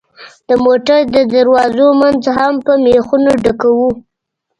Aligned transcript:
د 0.47 0.49
موټر 0.65 0.99
د 1.15 1.17
دروازو 1.33 1.87
منځ 2.01 2.23
هم 2.37 2.53
په 2.65 2.73
مېخونو 2.85 3.31
ډکوو. 3.43 3.89